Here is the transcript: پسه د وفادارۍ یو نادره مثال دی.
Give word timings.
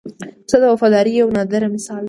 پسه 0.45 0.57
د 0.61 0.63
وفادارۍ 0.73 1.11
یو 1.15 1.27
نادره 1.37 1.67
مثال 1.75 1.97
دی. 1.97 1.99